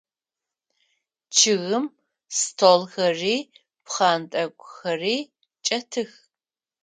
[1.35, 1.85] Чъыгым
[2.37, 3.37] столхэри
[3.85, 5.17] пхъэнтӏэкӏухэри
[5.65, 6.11] чӏэтых.